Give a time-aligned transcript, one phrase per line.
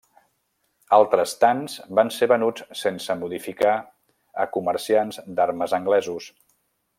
[0.95, 3.75] Altres tants van ser venuts sense modificar
[4.45, 6.33] a comerciants d'armes anglesos.